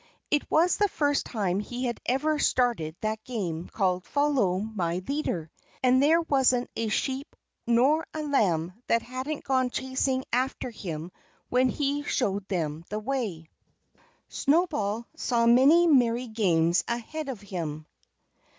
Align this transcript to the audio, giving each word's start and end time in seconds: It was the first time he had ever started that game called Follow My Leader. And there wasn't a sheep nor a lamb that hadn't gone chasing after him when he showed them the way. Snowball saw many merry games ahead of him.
It 0.31 0.49
was 0.49 0.77
the 0.77 0.87
first 0.87 1.27
time 1.27 1.59
he 1.59 1.85
had 1.85 2.01
ever 2.07 2.39
started 2.39 2.95
that 3.01 3.23
game 3.23 3.69
called 3.69 4.03
Follow 4.03 4.57
My 4.57 5.03
Leader. 5.07 5.51
And 5.83 6.01
there 6.01 6.21
wasn't 6.21 6.71
a 6.75 6.87
sheep 6.87 7.35
nor 7.67 8.07
a 8.11 8.23
lamb 8.23 8.73
that 8.87 9.03
hadn't 9.03 9.43
gone 9.43 9.69
chasing 9.69 10.25
after 10.33 10.71
him 10.71 11.11
when 11.49 11.69
he 11.69 12.01
showed 12.01 12.47
them 12.47 12.83
the 12.89 12.97
way. 12.97 13.47
Snowball 14.27 15.05
saw 15.15 15.45
many 15.45 15.85
merry 15.85 16.25
games 16.27 16.83
ahead 16.87 17.29
of 17.29 17.39
him. 17.39 17.85